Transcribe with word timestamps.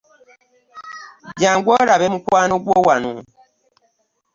Gyangu 1.39 1.69
olabe 1.79 2.05
mukwano 2.13 2.55
gwo 2.63 2.77
wano. 2.87 3.13